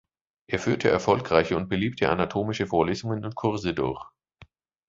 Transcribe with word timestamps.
Er 0.47 0.57
führte 0.57 0.89
erfolgreiche 0.89 1.55
und 1.55 1.69
beliebte 1.69 2.09
anatomische 2.09 2.65
Vorlesungen 2.65 3.23
und 3.23 3.35
Kurse 3.35 3.75
durch. 3.75 4.03